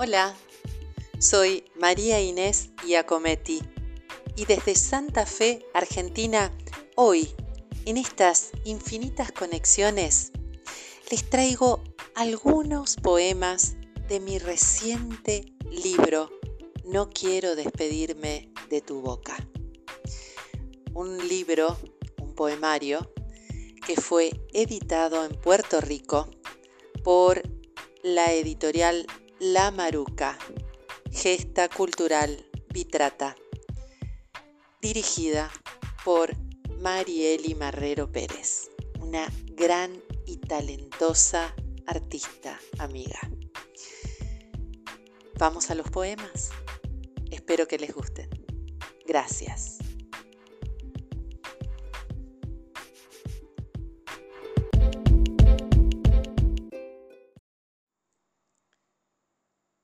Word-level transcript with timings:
Hola, 0.00 0.36
soy 1.18 1.64
María 1.74 2.20
Inés 2.20 2.70
Iacometti 2.86 3.60
y 4.36 4.44
desde 4.44 4.76
Santa 4.76 5.26
Fe, 5.26 5.66
Argentina, 5.74 6.56
hoy, 6.94 7.34
en 7.84 7.96
estas 7.96 8.52
infinitas 8.62 9.32
conexiones, 9.32 10.30
les 11.10 11.28
traigo 11.28 11.82
algunos 12.14 12.94
poemas 12.94 13.74
de 14.06 14.20
mi 14.20 14.38
reciente 14.38 15.52
libro 15.68 16.30
No 16.84 17.10
quiero 17.10 17.56
despedirme 17.56 18.52
de 18.70 18.80
tu 18.80 19.00
boca. 19.00 19.36
Un 20.94 21.26
libro, 21.26 21.76
un 22.22 22.36
poemario, 22.36 23.12
que 23.84 23.96
fue 23.96 24.30
editado 24.52 25.24
en 25.24 25.32
Puerto 25.40 25.80
Rico 25.80 26.30
por 27.02 27.42
la 28.04 28.32
editorial 28.32 29.04
La 29.40 29.70
Maruca, 29.70 30.36
Gesta 31.12 31.68
Cultural 31.68 32.44
Vitrata, 32.74 33.36
dirigida 34.82 35.48
por 36.04 36.32
Marieli 36.80 37.54
Marrero 37.54 38.10
Pérez, 38.10 38.68
una 38.98 39.28
gran 39.52 40.02
y 40.26 40.38
talentosa 40.38 41.54
artista 41.86 42.58
amiga. 42.78 43.20
Vamos 45.38 45.70
a 45.70 45.76
los 45.76 45.88
poemas. 45.88 46.50
Espero 47.30 47.68
que 47.68 47.78
les 47.78 47.94
gusten. 47.94 48.28
Gracias. 49.06 49.78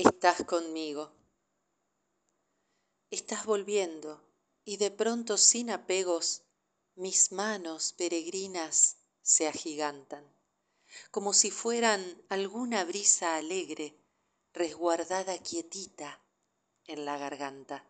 Estás 0.00 0.44
conmigo. 0.44 1.10
Estás 3.10 3.44
volviendo 3.44 4.22
y 4.64 4.76
de 4.76 4.92
pronto 4.92 5.36
sin 5.36 5.70
apegos 5.70 6.44
mis 6.94 7.32
manos 7.32 7.94
peregrinas 7.94 8.98
se 9.22 9.48
agigantan, 9.48 10.24
como 11.10 11.32
si 11.32 11.50
fueran 11.50 12.00
alguna 12.28 12.84
brisa 12.84 13.34
alegre 13.34 13.98
resguardada 14.52 15.36
quietita 15.38 16.22
en 16.84 17.04
la 17.04 17.18
garganta. 17.18 17.84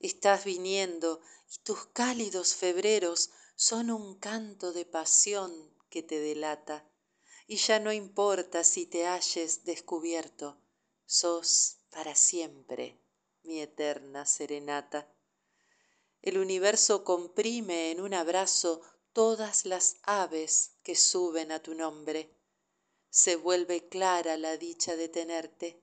Estás 0.00 0.44
viniendo 0.44 1.20
y 1.48 1.58
tus 1.62 1.86
cálidos 1.92 2.56
febreros 2.56 3.30
son 3.54 3.92
un 3.92 4.18
canto 4.18 4.72
de 4.72 4.84
pasión 4.84 5.72
que 5.90 6.02
te 6.02 6.18
delata, 6.18 6.90
y 7.46 7.54
ya 7.58 7.78
no 7.78 7.92
importa 7.92 8.64
si 8.64 8.84
te 8.84 9.06
halles 9.06 9.62
descubierto 9.64 10.60
sos 11.10 11.78
para 11.88 12.14
siempre 12.14 13.00
mi 13.42 13.62
eterna 13.62 14.26
serenata. 14.26 15.10
El 16.20 16.36
universo 16.36 17.02
comprime 17.02 17.90
en 17.90 18.02
un 18.02 18.12
abrazo 18.12 18.82
todas 19.14 19.64
las 19.64 19.96
aves 20.02 20.72
que 20.82 20.94
suben 20.94 21.50
a 21.50 21.62
tu 21.62 21.74
nombre. 21.74 22.36
Se 23.08 23.36
vuelve 23.36 23.88
clara 23.88 24.36
la 24.36 24.58
dicha 24.58 24.96
de 24.96 25.08
tenerte 25.08 25.82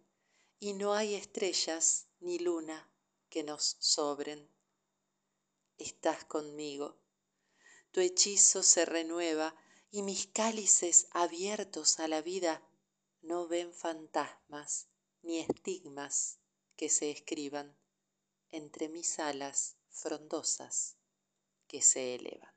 y 0.60 0.74
no 0.74 0.94
hay 0.94 1.16
estrellas 1.16 2.06
ni 2.20 2.38
luna 2.38 2.88
que 3.28 3.42
nos 3.42 3.78
sobren. 3.80 4.48
Estás 5.80 6.24
conmigo. 6.26 7.00
Tu 7.90 8.02
hechizo 8.02 8.62
se 8.62 8.86
renueva 8.86 9.56
y 9.90 10.04
mis 10.04 10.28
cálices 10.28 11.08
abiertos 11.10 12.00
a 12.00 12.08
la 12.08 12.22
vida 12.22 12.62
no 13.24 13.48
ven 13.48 13.74
fantasmas 13.74 14.88
ni 15.26 15.40
estigmas 15.40 16.40
que 16.76 16.88
se 16.88 17.10
escriban 17.10 17.76
entre 18.52 18.90
mis 18.90 19.18
alas 19.18 19.76
frondosas 19.90 20.98
que 21.68 21.82
se 21.82 22.14
elevan. 22.14 22.54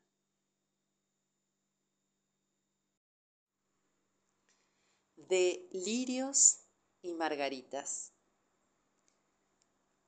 De 5.17 5.67
lirios 5.73 6.67
y 7.01 7.15
margaritas. 7.15 8.13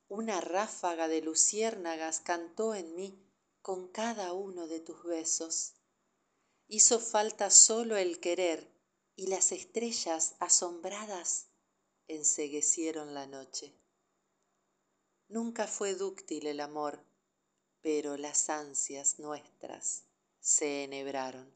Una 0.09 0.41
ráfaga 0.43 1.09
de 1.09 1.23
luciérnagas 1.23 2.21
cantó 2.21 2.75
en 2.75 2.95
mí 2.95 3.27
con 3.63 3.89
cada 3.89 4.35
uno 4.35 4.67
de 4.67 4.81
tus 4.81 5.03
besos. 5.05 5.77
Hizo 6.69 7.01
falta 7.01 7.49
solo 7.49 7.97
el 7.97 8.21
querer 8.21 8.71
y 9.17 9.29
las 9.29 9.51
estrellas 9.53 10.37
asombradas 10.41 11.50
enseguecieron 12.15 13.15
la 13.15 13.27
noche. 13.27 13.73
Nunca 15.29 15.69
fue 15.69 15.95
dúctil 15.95 16.49
el 16.49 16.59
amor, 16.59 17.05
pero 17.81 18.17
las 18.17 18.51
ansias 18.51 19.21
nuestras 19.21 20.05
se 20.41 20.85
enhebraron. 20.85 21.55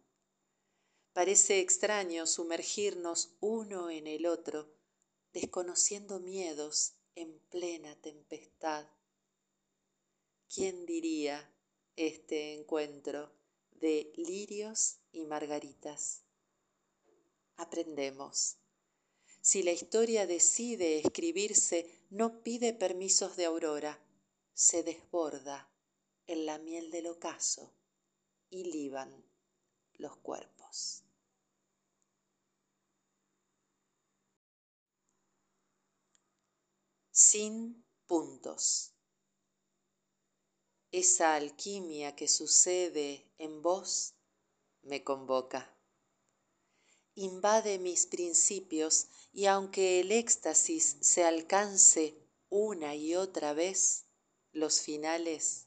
Parece 1.12 1.58
extraño 1.58 2.26
sumergirnos 2.26 3.34
uno 3.40 3.90
en 3.90 4.06
el 4.06 4.26
otro, 4.26 4.72
desconociendo 5.32 6.20
miedos 6.20 6.94
en 7.16 7.38
plena 7.50 7.96
tempestad. 8.00 8.86
¿Quién 10.52 10.86
diría 10.86 11.52
este 11.96 12.54
encuentro 12.54 13.32
de 13.72 14.12
lirios 14.16 14.98
y 15.10 15.24
margaritas? 15.24 16.22
Aprendemos 17.56 18.58
si 19.44 19.62
la 19.62 19.72
historia 19.72 20.26
decide 20.26 21.00
escribirse, 21.00 22.02
no 22.08 22.42
pide 22.42 22.72
permisos 22.72 23.36
de 23.36 23.44
aurora, 23.44 24.02
se 24.54 24.82
desborda 24.82 25.70
en 26.26 26.46
la 26.46 26.56
miel 26.56 26.90
del 26.90 27.08
ocaso 27.08 27.74
y 28.48 28.64
liban 28.64 29.22
los 29.98 30.16
cuerpos. 30.16 31.04
Sin 37.10 37.84
puntos. 38.06 38.94
Esa 40.90 41.34
alquimia 41.34 42.16
que 42.16 42.28
sucede 42.28 43.30
en 43.36 43.60
vos 43.60 44.14
me 44.80 45.04
convoca 45.04 45.73
invade 47.14 47.78
mis 47.78 48.06
principios 48.06 49.08
y 49.32 49.46
aunque 49.46 50.00
el 50.00 50.12
éxtasis 50.12 50.96
se 51.00 51.24
alcance 51.24 52.16
una 52.48 52.94
y 52.94 53.14
otra 53.14 53.52
vez, 53.52 54.06
los 54.52 54.80
finales 54.80 55.66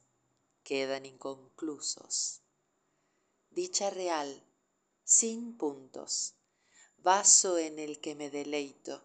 quedan 0.62 1.06
inconclusos. 1.06 2.42
Dicha 3.50 3.90
real, 3.90 4.44
sin 5.04 5.56
puntos, 5.56 6.34
vaso 6.98 7.58
en 7.58 7.78
el 7.78 8.00
que 8.00 8.14
me 8.14 8.30
deleito. 8.30 9.02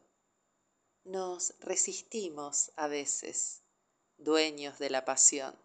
Nos 1.04 1.54
resistimos 1.60 2.72
a 2.76 2.88
veces, 2.88 3.64
dueños 4.18 4.80
de 4.80 4.90
la 4.90 5.06
pasión, 5.06 5.58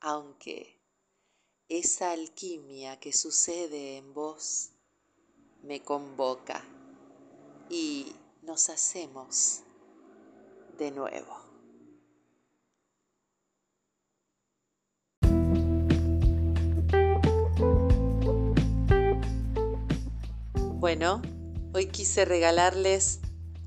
aunque 0.00 0.80
esa 1.68 2.12
alquimia 2.12 2.98
que 2.98 3.12
sucede 3.12 3.96
en 3.96 4.12
vos 4.12 4.70
me 5.62 5.82
convoca 5.82 6.62
y 7.68 8.14
nos 8.42 8.68
hacemos 8.70 9.60
de 10.78 10.90
nuevo. 10.90 11.40
Bueno, 20.80 21.20
hoy 21.74 21.86
quise 21.88 22.24
regalarles 22.24 23.20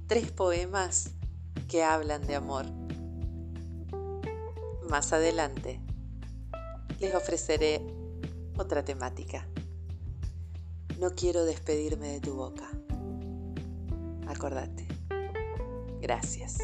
tres 0.08 0.32
poemas 0.32 1.12
que 1.70 1.84
hablan 1.84 2.26
de 2.26 2.36
amor. 2.36 2.66
Más 4.90 5.14
adelante 5.14 5.80
les 7.00 7.14
ofreceré 7.14 7.82
otra 8.58 8.84
temática. 8.84 9.48
No 11.04 11.14
quiero 11.14 11.44
despedirme 11.44 12.14
de 12.14 12.22
tu 12.22 12.34
boca. 12.34 12.64
Acordate. 14.26 14.88
Gracias. 16.00 16.60